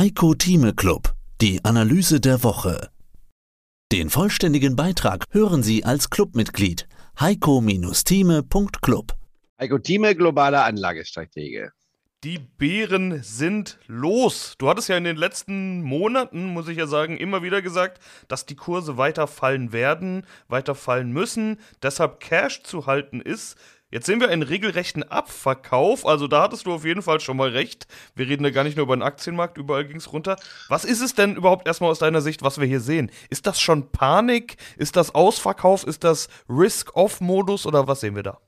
Heiko 0.00 0.32
Thieme 0.32 0.72
Club, 0.72 1.12
die 1.42 1.62
Analyse 1.62 2.20
der 2.20 2.42
Woche. 2.42 2.88
Den 3.92 4.08
vollständigen 4.08 4.74
Beitrag 4.74 5.26
hören 5.28 5.62
Sie 5.62 5.84
als 5.84 6.08
Clubmitglied 6.08 6.88
heiko-thieme.club. 7.20 9.12
Heiko 9.60 9.78
Thieme, 9.78 10.16
globaler 10.16 10.64
Anlagestratege. 10.64 11.72
Die 12.24 12.38
Bären 12.38 13.22
sind 13.22 13.78
los. 13.88 14.54
Du 14.56 14.70
hattest 14.70 14.88
ja 14.88 14.96
in 14.96 15.04
den 15.04 15.16
letzten 15.16 15.82
Monaten, 15.82 16.46
muss 16.46 16.68
ich 16.68 16.78
ja 16.78 16.86
sagen, 16.86 17.18
immer 17.18 17.42
wieder 17.42 17.60
gesagt, 17.60 18.02
dass 18.26 18.46
die 18.46 18.56
Kurse 18.56 18.96
weiter 18.96 19.26
fallen 19.26 19.74
werden, 19.74 20.24
weiter 20.48 20.74
fallen 20.74 21.12
müssen, 21.12 21.58
deshalb 21.82 22.20
Cash 22.20 22.62
zu 22.62 22.86
halten 22.86 23.20
ist. 23.20 23.58
Jetzt 23.90 24.06
sehen 24.06 24.20
wir 24.20 24.28
einen 24.28 24.42
regelrechten 24.42 25.02
Abverkauf. 25.02 26.06
Also 26.06 26.28
da 26.28 26.42
hattest 26.42 26.66
du 26.66 26.72
auf 26.72 26.84
jeden 26.84 27.02
Fall 27.02 27.18
schon 27.20 27.36
mal 27.36 27.50
recht. 27.50 27.86
Wir 28.14 28.28
reden 28.28 28.44
ja 28.44 28.50
gar 28.50 28.62
nicht 28.62 28.76
nur 28.76 28.84
über 28.84 28.96
den 28.96 29.02
Aktienmarkt, 29.02 29.58
überall 29.58 29.84
ging 29.84 29.96
es 29.96 30.12
runter. 30.12 30.36
Was 30.68 30.84
ist 30.84 31.00
es 31.00 31.14
denn 31.14 31.34
überhaupt 31.34 31.66
erstmal 31.66 31.90
aus 31.90 31.98
deiner 31.98 32.20
Sicht, 32.20 32.42
was 32.42 32.60
wir 32.60 32.66
hier 32.66 32.80
sehen? 32.80 33.10
Ist 33.30 33.46
das 33.46 33.60
schon 33.60 33.90
Panik? 33.90 34.56
Ist 34.76 34.94
das 34.96 35.14
Ausverkauf? 35.14 35.84
Ist 35.84 36.04
das 36.04 36.28
Risk-Off-Modus 36.48 37.66
oder 37.66 37.88
was 37.88 38.00
sehen 38.00 38.14
wir 38.14 38.22
da? 38.22 38.38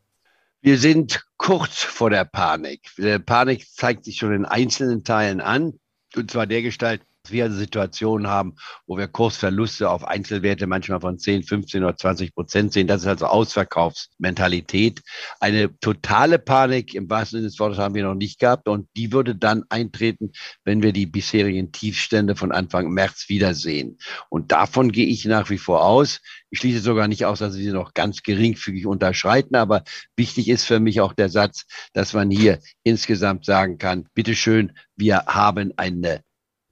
Wir 0.61 0.79
sind 0.79 1.25
kurz 1.39 1.83
vor 1.83 2.11
der 2.11 2.25
Panik. 2.25 2.91
Die 2.97 3.19
Panik 3.19 3.67
zeigt 3.69 4.05
sich 4.05 4.19
schon 4.19 4.33
in 4.33 4.45
einzelnen 4.45 5.03
Teilen 5.03 5.41
an. 5.41 5.81
Und 6.15 6.31
zwar 6.31 6.47
der 6.47 6.63
Gestalt, 6.63 7.03
wir 7.31 7.45
also 7.45 7.57
Situationen 7.57 8.27
haben, 8.27 8.57
wo 8.87 8.99
wir 8.99 9.07
Kursverluste 9.07 9.89
auf 9.89 10.05
Einzelwerte 10.05 10.67
manchmal 10.67 11.01
von 11.01 11.19
10, 11.19 11.45
15 11.45 11.85
oder 11.85 11.97
20 11.97 12.35
Prozent 12.35 12.73
sehen. 12.73 12.87
Das 12.87 13.03
ist 13.03 13.07
also 13.07 13.27
Ausverkaufsmentalität. 13.27 15.03
Eine 15.41 15.79
totale 15.79 16.39
Panik 16.39 16.95
im 16.95 17.09
wahrsten 17.09 17.39
Sinne 17.39 17.49
des 17.49 17.59
Wortes 17.61 17.79
haben 17.79 17.95
wir 17.95 18.05
noch 18.05 18.15
nicht 18.15 18.41
gehabt 18.41 18.69
und 18.69 18.89
die 18.97 19.13
würde 19.13 19.37
dann 19.37 19.65
eintreten, 19.69 20.33
wenn 20.65 20.83
wir 20.83 20.93
die 20.93 21.07
bisherigen 21.07 21.71
Tiefstände 21.71 22.35
von 22.35 22.51
Anfang 22.51 22.91
März 22.91 23.29
wiedersehen. 23.29 23.99
Und 24.29 24.51
davon 24.51 24.91
gehe 24.91 25.07
ich 25.07 25.25
nach 25.25 25.49
wie 25.51 25.59
vor 25.59 25.85
aus. 25.85 26.21
Ich 26.51 26.59
schließe 26.59 26.81
sogar 26.81 27.09
nicht 27.09 27.25
aus, 27.25 27.39
dass 27.39 27.55
sie 27.55 27.71
noch 27.71 27.95
ganz 27.95 28.23
geringfügig 28.23 28.87
unterschreiten, 28.87 29.55
aber 29.55 29.85
wichtig 30.17 30.49
ist 30.49 30.65
für 30.65 30.81
mich 30.81 31.01
auch 31.01 31.13
der 31.13 31.29
Satz, 31.29 31.65
dass 31.93 32.13
man 32.13 32.31
hier 32.31 32.61
insgesamt 32.83 33.45
sagen 33.45 33.79
kann, 33.79 34.09
bitteschön, 34.15 34.73
wir 34.97 35.25
haben 35.27 35.73
eine 35.77 36.23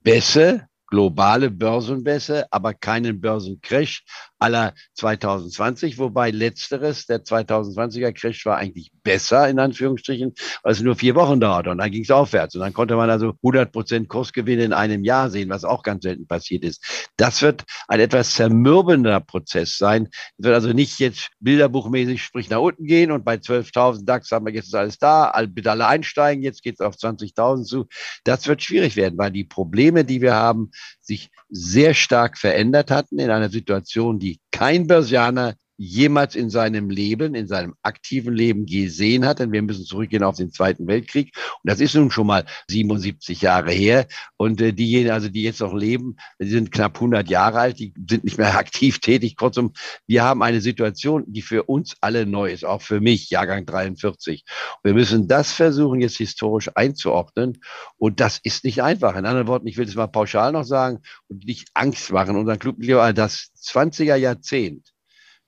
Bässe, 0.03 0.67
globale 0.87 1.51
Börsenbässe, 1.51 2.47
aber 2.51 2.75
keinen 2.75 3.21
Börsencrash 3.21 4.05
aller 4.41 4.75
2020, 4.95 5.99
wobei 5.99 6.31
letzteres, 6.31 7.07
der 7.07 7.23
2020er 7.23 8.13
Crash 8.13 8.47
war 8.47 8.57
eigentlich 8.57 8.91
besser, 9.03 9.49
in 9.49 9.59
Anführungsstrichen, 9.59 10.35
weil 10.63 10.73
es 10.73 10.81
nur 10.81 10.97
vier 10.97 11.15
Wochen 11.15 11.41
dauerte 11.41 11.71
und 11.71 11.79
dann 11.79 11.91
ging 11.91 12.03
es 12.03 12.11
aufwärts 12.11 12.55
und 12.55 12.63
dann 12.63 12.73
konnte 12.73 12.97
man 12.97 13.11
also 13.11 13.35
100 13.43 13.71
Prozent 13.71 14.09
Kursgewinne 14.09 14.65
in 14.65 14.73
einem 14.73 15.05
Jahr 15.05 15.31
sehen, 15.31 15.51
was 15.51 15.65
auch 15.65 15.83
ganz 15.83 16.05
selten 16.05 16.27
passiert 16.27 16.65
ist. 16.65 17.11
Das 17.17 17.43
wird 17.43 17.65
ein 17.87 18.01
etwas 18.01 18.35
zermürbender 18.35 19.21
Prozess 19.21 19.77
sein. 19.77 20.09
Es 20.39 20.45
wird 20.45 20.55
also 20.55 20.73
nicht 20.73 20.99
jetzt 20.99 21.29
bilderbuchmäßig 21.41 22.23
sprich 22.23 22.49
nach 22.49 22.61
unten 22.61 22.85
gehen 22.85 23.13
und 23.13 23.25
bei 23.25 23.35
12.000 23.35 24.05
DAX 24.07 24.31
haben 24.31 24.47
wir 24.47 24.55
jetzt 24.55 24.75
alles 24.75 24.99
da, 24.99 25.33
bitte 25.49 25.71
alle 25.71 25.87
einsteigen, 25.87 26.43
jetzt 26.43 26.63
geht 26.63 26.77
es 26.77 26.81
auf 26.81 26.95
20.000 26.95 27.65
zu. 27.65 27.87
Das 28.25 28.49
wird 28.49 28.63
schwierig 28.63 28.97
werden, 28.97 29.19
weil 29.19 29.31
die 29.31 29.45
Probleme, 29.45 30.05
die 30.05 30.23
wir 30.23 30.35
haben, 30.35 30.71
sich 31.01 31.31
sehr 31.51 31.95
stark 31.95 32.39
verändert 32.39 32.91
hatten 32.91 33.19
in 33.19 33.31
einer 33.31 33.51
Situation, 33.51 34.19
die 34.19 34.30
kein 34.51 34.87
Börsianer 34.87 35.55
jemals 35.83 36.35
in 36.35 36.51
seinem 36.51 36.91
Leben, 36.91 37.35
in 37.35 37.47
seinem 37.47 37.75
aktiven 37.81 38.35
Leben 38.35 38.67
gesehen 38.67 39.25
hat. 39.25 39.39
Denn 39.39 39.51
wir 39.51 39.63
müssen 39.63 39.87
zurückgehen 39.87 40.23
auf 40.23 40.37
den 40.37 40.53
Zweiten 40.53 40.87
Weltkrieg. 40.87 41.35
Und 41.37 41.71
das 41.71 41.81
ist 41.81 41.95
nun 41.95 42.11
schon 42.11 42.27
mal 42.27 42.45
77 42.69 43.41
Jahre 43.41 43.73
her. 43.73 44.07
Und 44.37 44.61
äh, 44.61 44.75
diejenigen, 44.75 45.13
also 45.13 45.31
die 45.31 45.43
jetzt 45.43 45.61
noch 45.61 45.73
leben, 45.73 46.17
die 46.39 46.51
sind 46.51 46.71
knapp 46.71 46.97
100 46.97 47.31
Jahre 47.31 47.61
alt, 47.61 47.79
die 47.79 47.95
sind 48.07 48.25
nicht 48.25 48.37
mehr 48.37 48.55
aktiv 48.59 48.99
tätig. 48.99 49.37
Kurzum, 49.37 49.73
wir 50.07 50.23
haben 50.23 50.43
eine 50.43 50.61
Situation, 50.61 51.25
die 51.27 51.41
für 51.41 51.63
uns 51.63 51.97
alle 52.03 52.27
neu 52.27 52.53
ist, 52.53 52.67
auch 52.67 52.83
für 52.83 53.01
mich, 53.01 53.31
Jahrgang 53.31 53.65
43. 53.65 54.45
Und 54.83 54.85
wir 54.85 54.93
müssen 54.93 55.29
das 55.29 55.53
versuchen, 55.53 56.03
jetzt 56.03 56.19
historisch 56.19 56.71
einzuordnen. 56.75 57.59
Und 57.97 58.21
das 58.21 58.39
ist 58.43 58.65
nicht 58.65 58.83
einfach. 58.83 59.17
In 59.17 59.25
anderen 59.25 59.49
Worten, 59.49 59.67
ich 59.67 59.79
will 59.79 59.89
es 59.89 59.95
mal 59.95 60.09
pauschal 60.09 60.53
noch 60.53 60.65
sagen 60.65 61.01
und 61.29 61.47
nicht 61.47 61.69
Angst 61.73 62.13
machen. 62.13 62.37
Unser 62.37 62.59
Club, 62.59 62.77
das 63.15 63.51
20er 63.63 64.17
Jahrzehnt 64.17 64.90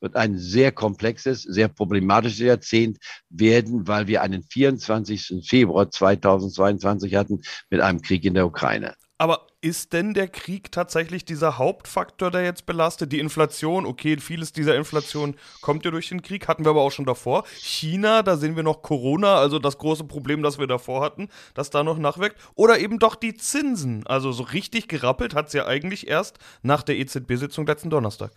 wird 0.02 0.16
ein 0.16 0.36
sehr 0.36 0.72
komplexes, 0.72 1.42
sehr 1.42 1.68
problematisches 1.68 2.40
Jahrzehnt 2.40 2.98
werden, 3.30 3.86
weil 3.88 4.06
wir 4.06 4.22
einen 4.22 4.42
24. 4.42 5.46
Februar 5.46 5.90
2022 5.90 7.14
hatten 7.14 7.40
mit 7.70 7.80
einem 7.80 8.02
Krieg 8.02 8.24
in 8.24 8.34
der 8.34 8.46
Ukraine. 8.46 8.94
Aber 9.22 9.46
ist 9.60 9.92
denn 9.92 10.14
der 10.14 10.26
Krieg 10.26 10.72
tatsächlich 10.72 11.24
dieser 11.24 11.56
Hauptfaktor, 11.56 12.32
der 12.32 12.42
jetzt 12.42 12.66
belastet? 12.66 13.12
Die 13.12 13.20
Inflation, 13.20 13.86
okay, 13.86 14.16
vieles 14.18 14.52
dieser 14.52 14.74
Inflation 14.74 15.36
kommt 15.60 15.84
ja 15.84 15.92
durch 15.92 16.08
den 16.08 16.22
Krieg, 16.22 16.48
hatten 16.48 16.64
wir 16.64 16.70
aber 16.70 16.80
auch 16.80 16.90
schon 16.90 17.04
davor. 17.04 17.44
China, 17.58 18.24
da 18.24 18.36
sehen 18.36 18.56
wir 18.56 18.64
noch 18.64 18.82
Corona, 18.82 19.36
also 19.36 19.60
das 19.60 19.78
große 19.78 20.02
Problem, 20.02 20.42
das 20.42 20.58
wir 20.58 20.66
davor 20.66 21.04
hatten, 21.04 21.28
das 21.54 21.70
da 21.70 21.84
noch 21.84 21.98
nachwirkt. 21.98 22.36
Oder 22.56 22.80
eben 22.80 22.98
doch 22.98 23.14
die 23.14 23.34
Zinsen. 23.34 24.04
Also 24.08 24.32
so 24.32 24.42
richtig 24.42 24.88
gerappelt 24.88 25.36
hat 25.36 25.46
es 25.46 25.52
ja 25.52 25.66
eigentlich 25.66 26.08
erst 26.08 26.40
nach 26.62 26.82
der 26.82 26.98
EZB-Sitzung 26.98 27.64
letzten 27.64 27.90
Donnerstag. 27.90 28.32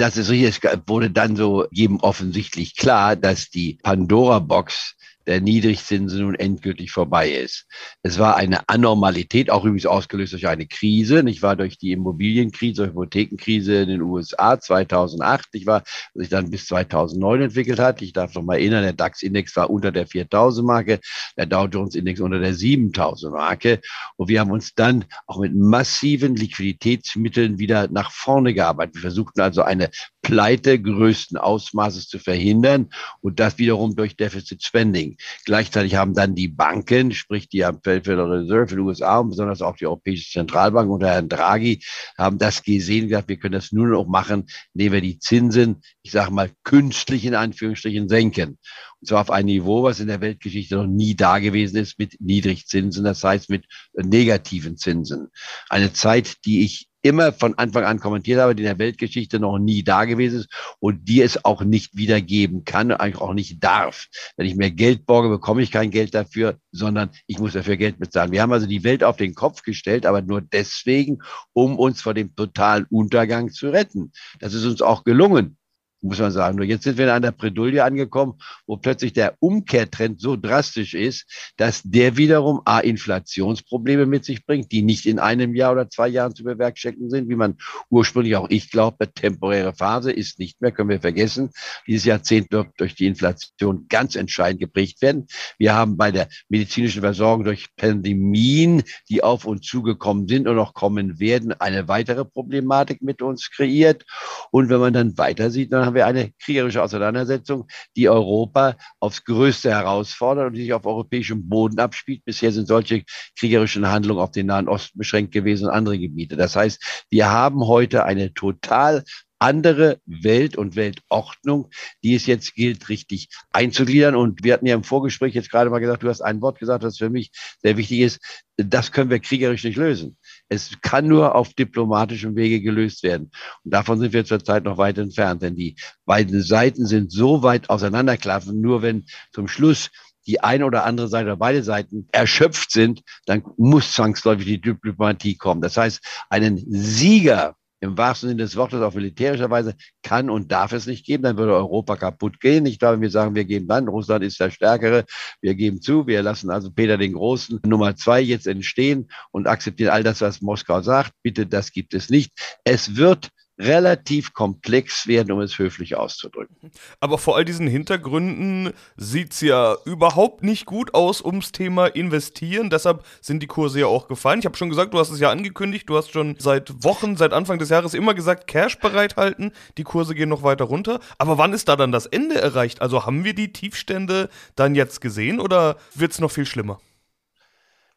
Das 0.00 0.16
ist 0.16 0.30
richtig, 0.30 0.64
es 0.64 0.78
wurde 0.86 1.10
dann 1.10 1.36
so 1.36 1.66
jedem 1.70 2.00
offensichtlich 2.00 2.74
klar, 2.74 3.16
dass 3.16 3.50
die 3.50 3.78
Pandora-Box 3.82 4.96
der 5.26 5.40
Niedrigzinsen 5.40 6.22
nun 6.22 6.34
endgültig 6.34 6.90
vorbei 6.90 7.30
ist. 7.30 7.66
Es 8.02 8.18
war 8.18 8.36
eine 8.36 8.68
Anormalität, 8.68 9.50
auch 9.50 9.64
übrigens 9.64 9.86
ausgelöst 9.86 10.32
durch 10.32 10.48
eine 10.48 10.66
Krise, 10.66 11.22
nicht 11.22 11.42
wahr, 11.42 11.56
durch 11.56 11.78
die 11.78 11.92
Immobilienkrise, 11.92 12.82
durch 12.82 12.90
Hypothekenkrise 12.90 13.82
in 13.82 13.88
den 13.88 14.02
USA 14.02 14.58
2008, 14.58 15.54
nicht 15.54 15.66
wahr, 15.66 15.82
sich 16.14 16.28
dann 16.28 16.50
bis 16.50 16.66
2009 16.66 17.42
entwickelt 17.42 17.78
hat. 17.78 18.02
Ich 18.02 18.12
darf 18.12 18.34
noch 18.34 18.42
mal 18.42 18.56
erinnern, 18.56 18.82
der 18.82 18.92
DAX-Index 18.92 19.56
war 19.56 19.70
unter 19.70 19.92
der 19.92 20.08
4000-Marke, 20.08 21.00
der 21.36 21.46
Dow 21.46 21.66
Jones-Index 21.66 22.20
unter 22.20 22.38
der 22.38 22.54
7000-Marke 22.54 23.80
und 24.16 24.28
wir 24.28 24.40
haben 24.40 24.50
uns 24.50 24.74
dann 24.74 25.04
auch 25.26 25.38
mit 25.38 25.54
massiven 25.54 26.36
Liquiditätsmitteln 26.36 27.58
wieder 27.58 27.88
nach 27.88 28.10
vorne 28.10 28.54
gearbeitet. 28.54 28.96
Wir 28.96 29.02
versuchten 29.02 29.40
also 29.40 29.62
eine 29.62 29.90
Pleite 30.22 30.80
größten 30.80 31.38
Ausmaßes 31.38 32.08
zu 32.08 32.18
verhindern 32.18 32.90
und 33.20 33.40
das 33.40 33.58
wiederum 33.58 33.96
durch 33.96 34.16
Deficit 34.16 34.62
Spending. 34.62 35.09
Gleichzeitig 35.44 35.94
haben 35.94 36.14
dann 36.14 36.34
die 36.34 36.48
Banken, 36.48 37.12
sprich 37.12 37.48
die 37.48 37.66
Federal 37.82 38.30
Reserve 38.30 38.70
in 38.70 38.76
den 38.76 38.80
USA 38.80 39.18
und 39.18 39.30
besonders 39.30 39.62
auch 39.62 39.76
die 39.76 39.86
Europäische 39.86 40.30
Zentralbank 40.30 40.90
unter 40.90 41.08
Herrn 41.08 41.28
Draghi, 41.28 41.82
haben 42.16 42.38
das 42.38 42.62
gesehen, 42.62 43.08
gesagt, 43.08 43.28
wir 43.28 43.38
können 43.38 43.52
das 43.52 43.72
nur 43.72 43.88
noch 43.88 44.06
machen, 44.06 44.46
indem 44.74 44.92
wir 44.92 45.00
die 45.00 45.18
Zinsen, 45.18 45.82
ich 46.02 46.12
sage 46.12 46.32
mal, 46.32 46.50
künstlich 46.64 47.24
in 47.24 47.34
Anführungsstrichen 47.34 48.08
senken. 48.08 48.58
Und 49.00 49.06
zwar 49.08 49.22
auf 49.22 49.30
ein 49.30 49.46
Niveau, 49.46 49.82
was 49.82 50.00
in 50.00 50.08
der 50.08 50.20
Weltgeschichte 50.20 50.76
noch 50.76 50.86
nie 50.86 51.14
da 51.16 51.38
gewesen 51.38 51.76
ist, 51.76 51.98
mit 51.98 52.20
Niedrigzinsen, 52.20 53.04
das 53.04 53.24
heißt 53.24 53.48
mit 53.48 53.64
negativen 53.94 54.76
Zinsen. 54.76 55.28
Eine 55.68 55.92
Zeit, 55.92 56.44
die 56.44 56.64
ich 56.64 56.90
immer 57.02 57.32
von 57.32 57.56
Anfang 57.56 57.84
an 57.84 57.98
kommentiert 57.98 58.40
habe, 58.40 58.54
die 58.54 58.62
in 58.62 58.68
der 58.68 58.78
Weltgeschichte 58.78 59.40
noch 59.40 59.58
nie 59.58 59.82
da 59.82 60.04
gewesen 60.04 60.40
ist 60.40 60.48
und 60.80 61.08
die 61.08 61.22
es 61.22 61.44
auch 61.44 61.62
nicht 61.62 61.96
wiedergeben 61.96 62.64
kann, 62.64 62.92
eigentlich 62.92 63.20
auch 63.20 63.32
nicht 63.32 63.62
darf. 63.62 64.08
Wenn 64.36 64.46
ich 64.46 64.56
mir 64.56 64.70
Geld 64.70 65.06
borge, 65.06 65.28
bekomme 65.28 65.62
ich 65.62 65.70
kein 65.70 65.90
Geld 65.90 66.14
dafür, 66.14 66.58
sondern 66.72 67.10
ich 67.26 67.38
muss 67.38 67.54
dafür 67.54 67.76
Geld 67.76 67.98
bezahlen. 67.98 68.32
Wir 68.32 68.42
haben 68.42 68.52
also 68.52 68.66
die 68.66 68.84
Welt 68.84 69.02
auf 69.02 69.16
den 69.16 69.34
Kopf 69.34 69.62
gestellt, 69.62 70.04
aber 70.04 70.22
nur 70.22 70.42
deswegen, 70.42 71.20
um 71.52 71.78
uns 71.78 72.02
vor 72.02 72.14
dem 72.14 72.34
totalen 72.34 72.86
Untergang 72.90 73.50
zu 73.50 73.70
retten. 73.70 74.12
Das 74.38 74.54
ist 74.54 74.64
uns 74.64 74.82
auch 74.82 75.04
gelungen 75.04 75.56
muss 76.02 76.18
man 76.18 76.30
sagen. 76.30 76.56
Nur 76.56 76.66
jetzt 76.66 76.84
sind 76.84 76.98
wir 76.98 77.04
in 77.04 77.10
einer 77.10 77.32
Bredouille 77.32 77.84
angekommen, 77.84 78.34
wo 78.66 78.76
plötzlich 78.76 79.12
der 79.12 79.34
Umkehrtrend 79.40 80.20
so 80.20 80.36
drastisch 80.36 80.94
ist, 80.94 81.52
dass 81.56 81.82
der 81.84 82.16
wiederum 82.16 82.62
A, 82.64 82.80
Inflationsprobleme 82.80 84.06
mit 84.06 84.24
sich 84.24 84.44
bringt, 84.44 84.72
die 84.72 84.82
nicht 84.82 85.06
in 85.06 85.18
einem 85.18 85.54
Jahr 85.54 85.72
oder 85.72 85.88
zwei 85.90 86.08
Jahren 86.08 86.34
zu 86.34 86.44
bewerkstelligen 86.44 87.10
sind, 87.10 87.28
wie 87.28 87.36
man 87.36 87.56
ursprünglich 87.90 88.36
auch 88.36 88.48
ich 88.48 88.70
glaube, 88.70 89.12
temporäre 89.12 89.74
Phase 89.74 90.12
ist 90.12 90.38
nicht 90.38 90.60
mehr, 90.60 90.72
können 90.72 90.88
wir 90.88 91.00
vergessen. 91.00 91.50
Dieses 91.86 92.04
Jahrzehnt 92.04 92.50
wird 92.50 92.68
durch 92.78 92.94
die 92.94 93.06
Inflation 93.06 93.86
ganz 93.88 94.16
entscheidend 94.16 94.60
geprägt 94.60 95.02
werden. 95.02 95.26
Wir 95.58 95.74
haben 95.74 95.96
bei 95.96 96.10
der 96.10 96.28
medizinischen 96.48 97.02
Versorgung 97.02 97.44
durch 97.44 97.68
Pandemien, 97.76 98.82
die 99.08 99.22
auf 99.22 99.44
uns 99.44 99.66
zugekommen 99.66 100.28
sind 100.28 100.48
und 100.48 100.56
noch 100.56 100.74
kommen 100.74 101.20
werden, 101.20 101.52
eine 101.52 101.88
weitere 101.88 102.24
Problematik 102.24 103.02
mit 103.02 103.22
uns 103.22 103.50
kreiert. 103.50 104.04
Und 104.50 104.68
wenn 104.68 104.80
man 104.80 104.92
dann 104.92 105.18
weiter 105.18 105.50
sieht, 105.50 105.72
dann 105.72 105.89
haben 105.90 105.96
wir 105.96 106.06
eine 106.06 106.32
kriegerische 106.38 106.82
Auseinandersetzung, 106.82 107.66
die 107.96 108.08
Europa 108.08 108.76
aufs 109.00 109.24
Größte 109.24 109.70
herausfordert 109.70 110.48
und 110.48 110.54
sich 110.54 110.72
auf 110.72 110.86
europäischem 110.86 111.48
Boden 111.48 111.80
abspielt. 111.80 112.24
Bisher 112.24 112.52
sind 112.52 112.68
solche 112.68 113.02
kriegerischen 113.36 113.88
Handlungen 113.88 114.20
auf 114.20 114.30
den 114.30 114.46
Nahen 114.46 114.68
Osten 114.68 114.98
beschränkt 114.98 115.32
gewesen 115.32 115.66
und 115.66 115.72
andere 115.72 115.98
Gebiete. 115.98 116.36
Das 116.36 116.54
heißt, 116.54 117.04
wir 117.10 117.30
haben 117.30 117.66
heute 117.66 118.04
eine 118.04 118.32
total 118.32 119.02
andere 119.40 120.00
Welt 120.06 120.56
und 120.56 120.76
Weltordnung, 120.76 121.70
die 122.04 122.14
es 122.14 122.26
jetzt 122.26 122.54
gilt, 122.54 122.88
richtig 122.88 123.28
einzugliedern. 123.52 124.14
Und 124.14 124.44
wir 124.44 124.52
hatten 124.54 124.66
ja 124.66 124.74
im 124.74 124.84
Vorgespräch 124.84 125.34
jetzt 125.34 125.50
gerade 125.50 125.70
mal 125.70 125.78
gesagt, 125.78 126.02
du 126.02 126.08
hast 126.08 126.20
ein 126.20 126.40
Wort 126.40 126.58
gesagt, 126.58 126.84
das 126.84 126.98
für 126.98 127.10
mich 127.10 127.30
sehr 127.62 127.76
wichtig 127.76 128.00
ist. 128.00 128.20
Das 128.56 128.92
können 128.92 129.10
wir 129.10 129.18
kriegerisch 129.18 129.64
nicht 129.64 129.76
lösen. 129.76 130.18
Es 130.48 130.70
kann 130.82 131.06
nur 131.06 131.34
auf 131.34 131.54
diplomatischem 131.54 132.36
Wege 132.36 132.60
gelöst 132.60 133.02
werden. 133.02 133.30
Und 133.64 133.72
davon 133.72 133.98
sind 133.98 134.12
wir 134.12 134.24
zurzeit 134.24 134.64
noch 134.64 134.76
weit 134.76 134.98
entfernt, 134.98 135.42
denn 135.42 135.56
die 135.56 135.76
beiden 136.04 136.42
Seiten 136.42 136.86
sind 136.86 137.10
so 137.10 137.42
weit 137.42 137.70
auseinanderklaffen, 137.70 138.60
nur 138.60 138.82
wenn 138.82 139.06
zum 139.32 139.48
Schluss 139.48 139.90
die 140.26 140.40
eine 140.40 140.66
oder 140.66 140.84
andere 140.84 141.08
Seite 141.08 141.26
oder 141.26 141.36
beide 141.36 141.62
Seiten 141.62 142.06
erschöpft 142.12 142.72
sind, 142.72 143.00
dann 143.24 143.42
muss 143.56 143.94
zwangsläufig 143.94 144.44
die 144.44 144.60
Diplomatie 144.60 145.36
kommen. 145.36 145.62
Das 145.62 145.78
heißt, 145.78 146.00
einen 146.28 146.62
Sieger 146.68 147.56
im 147.80 147.96
wahrsten 147.96 148.28
Sinne 148.28 148.42
des 148.42 148.56
Wortes 148.56 148.82
auf 148.82 148.94
militärischer 148.94 149.50
Weise 149.50 149.74
kann 150.02 150.30
und 150.30 150.52
darf 150.52 150.72
es 150.72 150.86
nicht 150.86 151.04
geben, 151.06 151.22
dann 151.22 151.38
würde 151.38 151.54
Europa 151.54 151.96
kaputt 151.96 152.40
gehen. 152.40 152.66
Ich 152.66 152.78
glaube, 152.78 153.00
wir 153.00 153.10
sagen, 153.10 153.34
wir 153.34 153.44
geben 153.44 153.66
dann, 153.66 153.88
Russland 153.88 154.24
ist 154.24 154.38
der 154.38 154.50
Stärkere, 154.50 155.04
wir 155.40 155.54
geben 155.54 155.80
zu, 155.80 156.06
wir 156.06 156.22
lassen 156.22 156.50
also 156.50 156.70
Peter 156.70 156.98
den 156.98 157.14
Großen 157.14 157.60
Nummer 157.66 157.96
zwei 157.96 158.20
jetzt 158.20 158.46
entstehen 158.46 159.10
und 159.30 159.46
akzeptieren 159.46 159.90
all 159.90 160.02
das, 160.02 160.20
was 160.20 160.42
Moskau 160.42 160.82
sagt. 160.82 161.12
Bitte, 161.22 161.46
das 161.46 161.72
gibt 161.72 161.94
es 161.94 162.10
nicht. 162.10 162.32
Es 162.64 162.96
wird 162.96 163.30
relativ 163.60 164.32
komplex 164.32 165.06
werden, 165.06 165.32
um 165.32 165.40
es 165.40 165.58
höflich 165.58 165.96
auszudrücken. 165.96 166.56
Aber 166.98 167.18
vor 167.18 167.36
all 167.36 167.44
diesen 167.44 167.66
Hintergründen 167.66 168.72
sieht 168.96 169.32
es 169.32 169.40
ja 169.42 169.76
überhaupt 169.84 170.42
nicht 170.42 170.64
gut 170.64 170.94
aus 170.94 171.22
ums 171.22 171.52
Thema 171.52 171.86
Investieren. 171.86 172.70
Deshalb 172.70 173.04
sind 173.20 173.42
die 173.42 173.46
Kurse 173.46 173.80
ja 173.80 173.86
auch 173.86 174.08
gefallen. 174.08 174.40
Ich 174.40 174.46
habe 174.46 174.56
schon 174.56 174.70
gesagt, 174.70 174.94
du 174.94 174.98
hast 174.98 175.10
es 175.10 175.20
ja 175.20 175.30
angekündigt, 175.30 175.88
du 175.88 175.96
hast 175.96 176.10
schon 176.10 176.36
seit 176.38 176.82
Wochen, 176.82 177.16
seit 177.16 177.32
Anfang 177.32 177.58
des 177.58 177.68
Jahres 177.68 177.94
immer 177.94 178.14
gesagt, 178.14 178.46
Cash 178.46 178.78
bereithalten. 178.78 179.52
Die 179.76 179.84
Kurse 179.84 180.14
gehen 180.14 180.30
noch 180.30 180.42
weiter 180.42 180.64
runter. 180.64 181.00
Aber 181.18 181.36
wann 181.36 181.52
ist 181.52 181.68
da 181.68 181.76
dann 181.76 181.92
das 181.92 182.06
Ende 182.06 182.40
erreicht? 182.40 182.80
Also 182.80 183.04
haben 183.04 183.24
wir 183.24 183.34
die 183.34 183.52
Tiefstände 183.52 184.30
dann 184.56 184.74
jetzt 184.74 185.00
gesehen 185.00 185.38
oder 185.38 185.76
wird 185.94 186.12
es 186.12 186.20
noch 186.20 186.30
viel 186.30 186.46
schlimmer? 186.46 186.80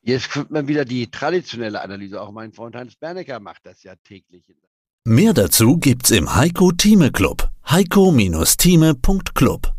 Jetzt 0.02 0.32
kommt 0.32 0.52
man 0.52 0.68
wieder 0.68 0.84
die 0.84 1.10
traditionelle 1.10 1.82
Analyse. 1.82 2.22
Auch 2.22 2.32
mein 2.32 2.52
Freund 2.52 2.76
Hans 2.76 2.98
Bernecker 2.98 3.40
macht 3.40 3.66
das 3.66 3.84
ja 3.84 3.96
täglich. 3.96 4.44
Mehr 5.06 5.34
dazu 5.34 5.80
gibt's 5.80 6.12
im 6.12 6.34
Heiko 6.34 6.72
Thieme 6.72 7.12
Club. 7.12 7.50
heiko-thieme.club 7.70 9.73